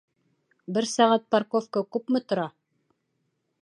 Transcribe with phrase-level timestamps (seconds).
[0.77, 2.51] Бер сәғәт парковка күпме тора?